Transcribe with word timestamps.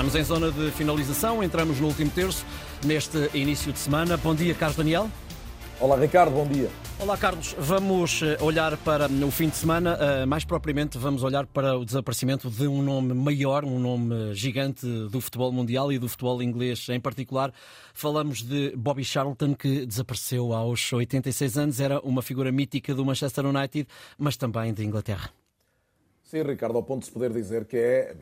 Estamos 0.00 0.14
em 0.14 0.24
zona 0.24 0.50
de 0.50 0.70
finalização, 0.70 1.44
entramos 1.44 1.78
no 1.78 1.86
último 1.86 2.10
terço, 2.10 2.46
neste 2.86 3.18
início 3.34 3.70
de 3.70 3.78
semana. 3.78 4.16
Bom 4.16 4.34
dia, 4.34 4.54
Carlos 4.54 4.74
Daniel. 4.74 5.10
Olá, 5.78 5.94
Ricardo, 5.94 6.30
bom 6.30 6.46
dia. 6.46 6.70
Olá, 6.98 7.18
Carlos. 7.18 7.54
Vamos 7.58 8.22
eh, 8.22 8.38
olhar 8.40 8.78
para 8.78 9.10
o 9.10 9.30
fim 9.30 9.50
de 9.50 9.56
semana. 9.56 9.98
Eh, 10.00 10.24
mais 10.24 10.42
propriamente, 10.42 10.96
vamos 10.96 11.22
olhar 11.22 11.46
para 11.46 11.76
o 11.76 11.84
desaparecimento 11.84 12.48
de 12.48 12.66
um 12.66 12.80
nome 12.80 13.12
maior, 13.12 13.62
um 13.62 13.78
nome 13.78 14.34
gigante 14.34 14.86
do 14.86 15.20
futebol 15.20 15.52
mundial 15.52 15.92
e 15.92 15.98
do 15.98 16.08
futebol 16.08 16.42
inglês 16.42 16.88
em 16.88 16.98
particular. 16.98 17.52
Falamos 17.92 18.42
de 18.42 18.74
Bobby 18.74 19.04
Charlton, 19.04 19.54
que 19.54 19.84
desapareceu 19.84 20.54
aos 20.54 20.90
86 20.90 21.58
anos. 21.58 21.78
Era 21.78 22.00
uma 22.00 22.22
figura 22.22 22.50
mítica 22.50 22.94
do 22.94 23.04
Manchester 23.04 23.44
United, 23.44 23.86
mas 24.16 24.34
também 24.38 24.72
de 24.72 24.82
Inglaterra. 24.82 25.28
Sim, 26.22 26.42
Ricardo, 26.42 26.76
ao 26.76 26.82
ponto 26.82 27.00
de 27.00 27.06
se 27.06 27.12
poder 27.12 27.32
dizer 27.32 27.66
que 27.66 27.76
é 27.76 28.14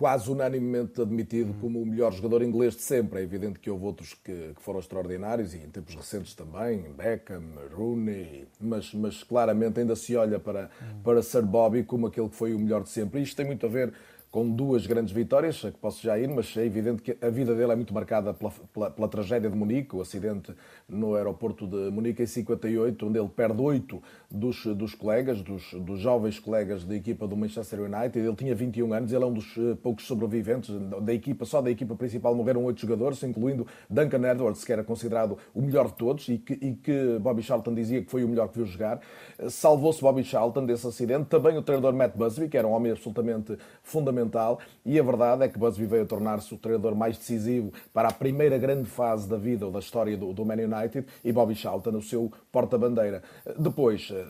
quase 0.00 0.30
unanimemente 0.30 0.98
admitido 1.02 1.52
como 1.60 1.78
o 1.78 1.84
melhor 1.84 2.10
jogador 2.10 2.40
inglês 2.40 2.74
de 2.74 2.80
sempre. 2.80 3.20
É 3.20 3.22
evidente 3.22 3.58
que 3.58 3.68
houve 3.68 3.84
outros 3.84 4.14
que, 4.14 4.54
que 4.56 4.62
foram 4.62 4.80
extraordinários 4.80 5.52
e 5.52 5.58
em 5.58 5.68
tempos 5.68 5.94
recentes 5.94 6.34
também, 6.34 6.86
Beckham, 6.96 7.42
Rooney, 7.70 8.48
mas, 8.58 8.94
mas 8.94 9.22
claramente 9.22 9.78
ainda 9.78 9.94
se 9.94 10.16
olha 10.16 10.40
para, 10.40 10.70
para 11.04 11.22
Sir 11.22 11.42
Bobby 11.42 11.84
como 11.84 12.06
aquele 12.06 12.30
que 12.30 12.34
foi 12.34 12.54
o 12.54 12.58
melhor 12.58 12.82
de 12.82 12.88
sempre. 12.88 13.20
E 13.20 13.24
isto 13.24 13.36
tem 13.36 13.44
muito 13.44 13.66
a 13.66 13.68
ver 13.68 13.92
com 14.30 14.48
duas 14.48 14.86
grandes 14.86 15.12
vitórias, 15.12 15.64
a 15.64 15.72
que 15.72 15.78
posso 15.78 16.00
já 16.00 16.16
ir, 16.16 16.28
mas 16.28 16.56
é 16.56 16.64
evidente 16.64 17.02
que 17.02 17.16
a 17.20 17.30
vida 17.30 17.52
dele 17.52 17.72
é 17.72 17.76
muito 17.76 17.92
marcada 17.92 18.32
pela, 18.32 18.52
pela, 18.72 18.90
pela, 18.90 19.08
tragédia 19.08 19.50
de 19.50 19.56
Munique, 19.56 19.96
o 19.96 20.00
acidente 20.00 20.54
no 20.88 21.16
aeroporto 21.16 21.66
de 21.66 21.90
Munique 21.90 22.22
em 22.22 22.26
58, 22.26 23.06
onde 23.06 23.18
ele 23.18 23.28
perde 23.28 23.60
oito 23.60 24.00
dos, 24.30 24.64
dos 24.66 24.94
colegas, 24.94 25.42
dos, 25.42 25.72
dos 25.72 25.98
jovens 25.98 26.38
colegas 26.38 26.84
da 26.84 26.94
equipa 26.94 27.26
do 27.26 27.36
Manchester 27.36 27.80
United. 27.80 28.16
Ele 28.16 28.36
tinha 28.36 28.54
21 28.54 28.92
anos, 28.92 29.12
ele 29.12 29.24
é 29.24 29.26
um 29.26 29.32
dos 29.32 29.56
eh, 29.58 29.76
poucos 29.82 30.06
sobreviventes 30.06 30.70
da 31.02 31.12
equipa, 31.12 31.44
só 31.44 31.60
da 31.60 31.70
equipa 31.70 31.96
principal 31.96 32.32
morreram 32.32 32.64
oito 32.64 32.80
jogadores, 32.80 33.20
incluindo 33.24 33.66
Duncan 33.88 34.30
Edwards, 34.30 34.64
que 34.64 34.72
era 34.72 34.84
considerado 34.84 35.38
o 35.52 35.60
melhor 35.60 35.88
de 35.88 35.94
todos 35.94 36.28
e 36.28 36.38
que, 36.38 36.52
e 36.52 36.74
que 36.74 37.18
Bobby 37.18 37.42
Charlton 37.42 37.74
dizia 37.74 38.00
que 38.00 38.10
foi 38.10 38.22
o 38.22 38.28
melhor 38.28 38.46
que 38.48 38.58
viu 38.58 38.66
jogar. 38.66 39.00
Salvou-se 39.48 40.00
Bobby 40.00 40.22
Charlton 40.22 40.64
desse 40.66 40.86
acidente, 40.86 41.26
também 41.26 41.58
o 41.58 41.62
treinador 41.62 41.92
Matt 41.92 42.14
Busby, 42.14 42.48
que 42.48 42.56
era 42.56 42.68
um 42.68 42.70
homem 42.70 42.92
absolutamente 42.92 43.58
fundamental 43.82 44.19
fundamental. 44.20 44.58
E 44.84 44.98
a 44.98 45.02
verdade 45.02 45.44
é 45.44 45.48
que 45.48 45.58
Busby 45.58 45.86
veio 45.86 46.02
a 46.02 46.06
tornar-se 46.06 46.52
o 46.54 46.58
treinador 46.58 46.94
mais 46.94 47.16
decisivo 47.16 47.72
para 47.92 48.08
a 48.08 48.12
primeira 48.12 48.58
grande 48.58 48.88
fase 48.88 49.28
da 49.28 49.36
vida 49.36 49.66
ou 49.66 49.72
da 49.72 49.78
história 49.78 50.16
do, 50.16 50.32
do 50.32 50.44
Man 50.44 50.54
United. 50.54 51.06
E 51.24 51.32
Bobby 51.32 51.54
Charlton 51.54 51.90
o 51.90 52.02
seu 52.02 52.32
porta-bandeira. 52.52 53.22
Depois, 53.58 54.10
eh, 54.12 54.24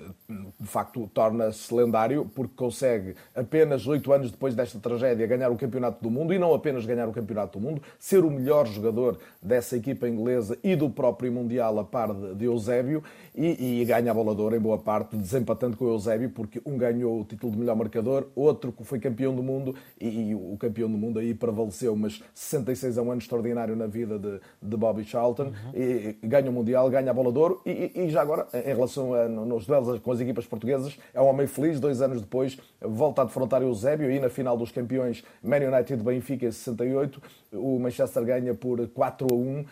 de 0.59 0.67
facto, 0.67 1.09
torna-se 1.13 1.73
lendário 1.75 2.31
porque 2.35 2.55
consegue 2.57 3.15
apenas 3.35 3.87
oito 3.87 4.13
anos 4.13 4.31
depois 4.31 4.55
desta 4.55 4.79
tragédia 4.79 5.27
ganhar 5.27 5.51
o 5.51 5.57
Campeonato 5.57 6.03
do 6.03 6.11
Mundo. 6.11 6.33
E 6.33 6.39
não 6.39 6.55
apenas 6.55 6.85
ganhar 6.85 7.09
o 7.09 7.13
Campeonato 7.13 7.59
do 7.59 7.65
Mundo, 7.65 7.83
ser 7.99 8.25
o 8.25 8.31
melhor 8.31 8.67
jogador 8.67 9.19
dessa 9.43 9.77
equipa 9.77 10.09
inglesa 10.09 10.59
e 10.63 10.77
do 10.77 10.91
próprio 10.91 11.33
Mundial 11.33 11.79
a 11.79 11.85
par 11.85 12.13
de, 12.13 12.35
de 12.35 12.45
Eusébio. 12.45 13.03
E, 13.33 13.81
e 13.81 13.85
ganha 13.85 14.11
a 14.11 14.15
bola 14.15 14.57
em 14.57 14.61
boa 14.61 14.77
parte, 14.77 15.17
desempatando 15.17 15.77
com 15.77 15.85
o 15.85 15.91
Eusébio 15.91 16.31
porque 16.31 16.61
um 16.67 16.77
ganhou 16.77 17.21
o 17.21 17.25
título 17.25 17.53
de 17.53 17.59
melhor 17.59 17.77
marcador, 17.77 18.27
outro 18.35 18.75
foi 18.83 18.99
campeão 18.99 19.35
do 19.35 19.43
mundo 19.43 19.75
e, 20.01 20.31
e, 20.31 20.35
o 20.35 20.57
campeão 20.59 20.91
do 20.91 20.97
mundo 20.97 21.19
aí 21.19 21.35
prevaleceu, 21.35 21.95
mas 21.95 22.23
66 22.35 22.97
é 22.97 23.03
um 23.03 23.11
ano 23.11 23.21
extraordinário 23.21 23.77
na 23.77 23.87
vida 23.87 24.19
de, 24.19 24.41
de 24.63 24.77
Bobby 24.77 25.05
Charlton, 25.05 25.45
uhum. 25.45 25.53
e, 25.75 26.17
e, 26.23 26.27
ganha 26.27 26.51
o 26.51 26.53
Mundial, 26.53 26.89
ganha 26.91 27.11
a 27.11 27.15
bola 27.15 27.33
de 27.33 27.39
ouro, 27.39 27.61
e, 27.67 27.93
e 27.95 28.09
já 28.09 28.23
agora, 28.23 28.47
em 28.55 28.75
relação 28.75 29.15
a, 29.15 29.29
nos 29.29 29.67
duelos 29.67 29.99
com 30.01 30.13
as 30.13 30.21
equipas 30.21 30.47
portuguesas, 30.47 30.99
é 31.13 31.21
um 31.21 31.27
homem 31.27 31.47
feliz, 31.47 31.79
dois 31.79 32.01
anos 32.01 32.21
depois 32.21 32.59
volta 32.81 33.23
a 33.23 33.25
defrontar 33.25 33.63
o 33.63 33.67
Eusébio, 33.67 34.11
e 34.11 34.19
na 34.19 34.29
final 34.29 34.57
dos 34.57 34.73
campeões 34.73 35.25
Man 35.43 35.59
United 35.59 36.03
Benfica 36.03 36.47
em 36.47 36.53
68, 36.53 37.23
o 37.53 37.79
Manchester 37.79 38.25
ganha 38.25 38.55
por 38.55 38.87
4 38.89 39.27
a 39.31 39.35
1, 39.35 39.65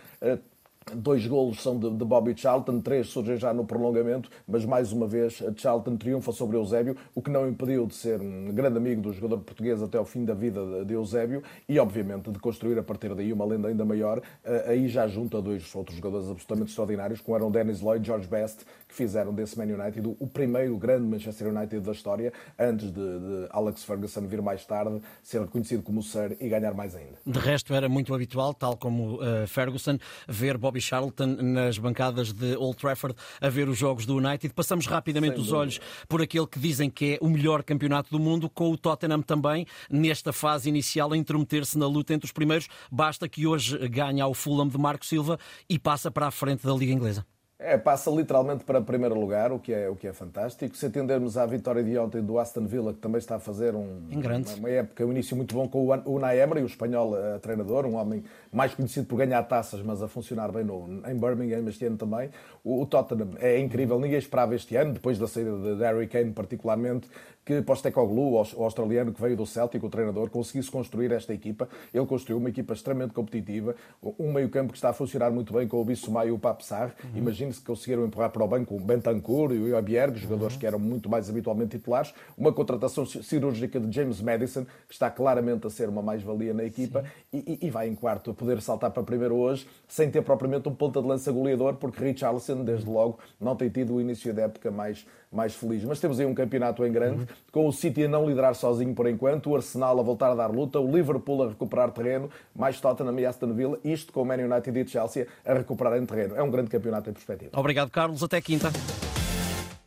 Dois 0.94 1.26
golos 1.26 1.62
são 1.62 1.78
de, 1.78 1.90
Bobby 2.04 2.34
Charlton, 2.36 2.80
três 2.80 3.08
surgem 3.08 3.36
já 3.36 3.52
no 3.52 3.64
prolongamento, 3.64 4.30
mas 4.46 4.64
mais 4.64 4.92
uma 4.92 5.06
vez 5.06 5.42
Charlton 5.56 5.96
triunfa 5.96 6.32
sobre 6.32 6.56
Eusébio, 6.56 6.96
o 7.14 7.22
que 7.22 7.30
não 7.30 7.48
impediu 7.48 7.86
de 7.86 7.94
ser 7.94 8.20
um 8.20 8.52
grande 8.52 8.78
amigo 8.78 9.02
do 9.02 9.12
jogador 9.12 9.38
português 9.38 9.82
até 9.82 9.98
ao 9.98 10.04
fim 10.04 10.24
da 10.24 10.34
vida 10.34 10.84
de 10.84 10.94
Eusébio 10.94 11.42
e, 11.68 11.78
obviamente, 11.78 12.30
de 12.30 12.38
construir 12.38 12.78
a 12.78 12.82
partir 12.82 13.14
daí 13.14 13.32
uma 13.32 13.44
lenda 13.44 13.68
ainda 13.68 13.84
maior. 13.84 14.20
Eh, 14.44 14.64
aí 14.68 14.88
já 14.88 15.06
junta 15.06 15.40
dois 15.42 15.74
outros 15.74 15.96
jogadores 15.96 16.28
absolutamente 16.28 16.70
extraordinários, 16.70 17.20
como 17.20 17.36
eram 17.36 17.50
Dennis 17.50 17.80
Lloyd 17.80 18.02
e 18.02 18.06
George 18.06 18.26
Best, 18.26 18.64
que 18.86 18.94
fizeram 18.94 19.32
desse 19.34 19.58
Man 19.58 19.72
United 19.72 20.16
o 20.18 20.26
primeiro 20.26 20.76
grande 20.78 21.06
Manchester 21.06 21.48
United 21.48 21.80
da 21.80 21.92
história, 21.92 22.32
antes 22.58 22.90
de, 22.90 22.92
de 22.92 23.48
Alex 23.50 23.84
Ferguson 23.84 24.22
vir 24.22 24.42
mais 24.42 24.64
tarde, 24.64 25.00
ser 25.22 25.40
reconhecido 25.40 25.82
como 25.82 26.02
Sir 26.02 26.36
e 26.40 26.48
ganhar 26.48 26.74
mais 26.74 26.94
ainda. 26.94 27.18
De 27.26 27.38
resto, 27.38 27.74
era 27.74 27.88
muito 27.88 28.14
habitual, 28.14 28.54
tal 28.54 28.76
como 28.76 29.16
uh, 29.16 29.46
Ferguson, 29.46 29.98
ver 30.28 30.56
Bobby 30.56 30.77
Bobby 30.78 30.80
Charlton 30.80 31.36
nas 31.40 31.78
bancadas 31.78 32.32
de 32.32 32.56
Old 32.56 32.76
Trafford 32.78 33.16
a 33.40 33.48
ver 33.48 33.68
os 33.68 33.76
jogos 33.76 34.06
do 34.06 34.16
United. 34.16 34.54
Passamos 34.54 34.86
rapidamente 34.86 35.34
Sem 35.34 35.40
os 35.40 35.46
dúvida. 35.48 35.60
olhos 35.60 35.80
por 36.08 36.22
aquele 36.22 36.46
que 36.46 36.58
dizem 36.58 36.88
que 36.88 37.14
é 37.14 37.18
o 37.20 37.28
melhor 37.28 37.62
campeonato 37.62 38.10
do 38.10 38.18
mundo, 38.18 38.48
com 38.48 38.70
o 38.70 38.78
Tottenham 38.78 39.20
também 39.22 39.66
nesta 39.90 40.32
fase 40.32 40.68
inicial 40.68 41.12
a 41.12 41.16
intrometer-se 41.16 41.76
na 41.76 41.86
luta 41.86 42.14
entre 42.14 42.26
os 42.26 42.32
primeiros. 42.32 42.68
Basta 42.90 43.28
que 43.28 43.46
hoje 43.46 43.76
ganhe 43.88 44.20
ao 44.20 44.32
Fulham 44.34 44.68
de 44.68 44.78
Marco 44.78 45.04
Silva 45.04 45.38
e 45.68 45.78
passa 45.78 46.10
para 46.10 46.28
a 46.28 46.30
frente 46.30 46.64
da 46.64 46.72
Liga 46.72 46.92
Inglesa. 46.92 47.26
É, 47.60 47.76
passa 47.76 48.08
literalmente 48.08 48.62
para 48.62 48.80
primeiro 48.80 49.18
lugar, 49.18 49.50
o 49.50 49.58
que, 49.58 49.74
é, 49.74 49.88
o 49.88 49.96
que 49.96 50.06
é 50.06 50.12
fantástico. 50.12 50.76
Se 50.76 50.86
atendermos 50.86 51.36
à 51.36 51.44
vitória 51.44 51.82
de 51.82 51.98
ontem 51.98 52.22
do 52.22 52.38
Aston 52.38 52.64
Villa, 52.66 52.92
que 52.92 53.00
também 53.00 53.18
está 53.18 53.34
a 53.34 53.40
fazer 53.40 53.74
um, 53.74 54.06
uma, 54.12 54.58
uma, 54.58 54.70
época, 54.70 55.04
um 55.04 55.10
início 55.10 55.36
muito 55.36 55.56
bom 55.56 55.68
com 55.68 55.88
o 55.88 56.14
Unai 56.14 56.40
Emery, 56.40 56.62
o 56.62 56.66
espanhol 56.66 57.18
eh, 57.18 57.40
treinador, 57.40 57.84
um 57.84 57.96
homem 57.96 58.22
mais 58.52 58.72
conhecido 58.74 59.06
por 59.06 59.16
ganhar 59.16 59.42
taças, 59.42 59.82
mas 59.82 60.00
a 60.00 60.06
funcionar 60.06 60.52
bem 60.52 60.62
no, 60.62 61.02
em 61.04 61.18
Birmingham 61.18 61.68
este 61.68 61.84
ano 61.84 61.96
também. 61.96 62.30
O, 62.62 62.80
o 62.82 62.86
Tottenham 62.86 63.30
é 63.40 63.58
incrível, 63.58 63.98
ninguém 63.98 64.18
esperava 64.18 64.54
este 64.54 64.76
ano, 64.76 64.92
depois 64.92 65.18
da 65.18 65.26
saída 65.26 65.50
de 65.74 65.82
Harry 65.82 66.06
Kane 66.06 66.30
particularmente, 66.30 67.08
que 67.48 67.62
Postecoglou, 67.62 68.34
o 68.34 68.62
australiano 68.62 69.10
que 69.10 69.18
veio 69.22 69.34
do 69.34 69.46
Celtic, 69.46 69.82
o 69.82 69.88
treinador, 69.88 70.28
conseguisse 70.28 70.70
construir 70.70 71.10
esta 71.12 71.32
equipa. 71.32 71.66
Ele 71.94 72.04
construiu 72.04 72.36
uma 72.36 72.50
equipa 72.50 72.74
extremamente 72.74 73.14
competitiva, 73.14 73.74
um 74.18 74.30
meio-campo 74.30 74.70
que 74.70 74.76
está 74.76 74.90
a 74.90 74.92
funcionar 74.92 75.30
muito 75.30 75.50
bem 75.54 75.66
com 75.66 75.80
o 75.80 75.84
Bissouma 75.84 76.26
e 76.26 76.30
o 76.30 76.38
Papsar. 76.38 76.94
Uhum. 77.02 77.10
Que 77.56 77.64
conseguiram 77.64 78.04
empurrar 78.04 78.30
para 78.30 78.44
o 78.44 78.48
banco 78.48 78.76
o 78.76 78.80
Bentancur 78.80 79.52
e 79.52 79.58
o 79.58 79.68
Iabierg, 79.68 80.18
jogadores 80.18 80.54
uhum. 80.54 80.60
que 80.60 80.66
eram 80.66 80.78
muito 80.78 81.08
mais 81.08 81.30
habitualmente 81.30 81.78
titulares. 81.78 82.12
Uma 82.36 82.52
contratação 82.52 83.06
cirúrgica 83.06 83.80
de 83.80 83.94
James 83.94 84.20
Madison, 84.20 84.64
que 84.86 84.92
está 84.92 85.10
claramente 85.10 85.66
a 85.66 85.70
ser 85.70 85.88
uma 85.88 86.02
mais-valia 86.02 86.52
na 86.52 86.64
equipa 86.64 87.04
e, 87.32 87.58
e, 87.62 87.70
vai 87.70 87.88
em 87.88 87.94
quarto 87.94 88.30
a 88.30 88.34
poder 88.34 88.60
saltar 88.60 88.90
para 88.90 89.02
primeiro 89.02 89.36
hoje, 89.36 89.66
sem 89.86 90.10
ter 90.10 90.22
propriamente 90.22 90.68
um 90.68 90.74
ponta 90.74 91.00
de 91.00 91.08
lança 91.08 91.32
goleador, 91.32 91.74
porque 91.74 92.02
Richarlison, 92.02 92.64
desde 92.64 92.88
logo, 92.88 93.18
não 93.40 93.56
tem 93.56 93.68
tido 93.68 93.94
o 93.94 94.00
início 94.00 94.32
da 94.34 94.42
época 94.42 94.70
mais, 94.70 95.06
mais 95.32 95.54
feliz. 95.54 95.84
Mas 95.84 96.00
temos 96.00 96.20
aí 96.20 96.26
um 96.26 96.34
campeonato 96.34 96.84
em 96.84 96.92
grande. 96.92 97.20
Uhum 97.20 97.26
com 97.58 97.66
o 97.66 97.72
City 97.72 98.04
a 98.04 98.08
não 98.08 98.28
liderar 98.28 98.54
sozinho 98.54 98.94
por 98.94 99.08
enquanto, 99.08 99.50
o 99.50 99.56
Arsenal 99.56 99.98
a 99.98 100.02
voltar 100.02 100.30
a 100.30 100.34
dar 100.34 100.48
luta, 100.48 100.78
o 100.78 100.90
Liverpool 100.90 101.42
a 101.42 101.48
recuperar 101.48 101.90
terreno, 101.90 102.30
mais 102.54 102.80
Tottenham 102.80 103.18
e 103.18 103.26
Aston 103.26 103.52
Villa, 103.52 103.78
isto 103.82 104.12
com 104.12 104.22
o 104.22 104.24
Man 104.24 104.36
United 104.36 104.78
e 104.78 104.86
Chelsea 104.86 105.26
a 105.44 105.54
recuperar 105.54 105.96
em 105.96 106.06
terreno. 106.06 106.36
É 106.36 106.42
um 106.42 106.50
grande 106.50 106.70
campeonato 106.70 107.10
em 107.10 107.12
perspectiva. 107.12 107.37
Obrigado, 107.52 107.90
Carlos. 107.90 108.22
Até 108.22 108.40
quinta. 108.40 108.70